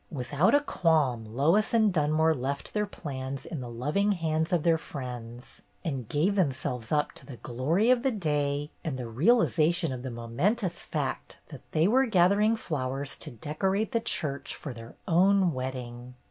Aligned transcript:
Without 0.09 0.55
a 0.55 0.61
qualm, 0.61 1.23
Lois 1.25 1.75
and 1.75 1.93
Dunmore 1.93 2.33
left 2.33 2.73
their 2.73 2.87
plans 2.87 3.45
in 3.45 3.61
the 3.61 3.69
loving 3.69 4.13
hands 4.13 4.51
of 4.51 4.63
their 4.63 4.79
friends, 4.79 5.61
and 5.85 6.09
gave 6.09 6.33
themselves 6.33 6.91
up 6.91 7.11
to 7.11 7.23
the 7.23 7.37
glory 7.37 7.91
of 7.91 8.01
the 8.01 8.09
day 8.09 8.71
and 8.83 8.97
the 8.97 9.07
realization 9.07 9.91
of 9.93 10.01
the 10.01 10.09
momentous 10.09 10.81
fact 10.81 11.37
that 11.49 11.61
they 11.71 11.87
were 11.87 12.07
gathering 12.07 12.55
flowers 12.55 13.15
to 13.17 13.29
decorate 13.29 13.91
the 13.91 13.99
church 13.99 14.55
for 14.55 14.73
their 14.73 14.95
own 15.07 15.53
wedding! 15.53 16.15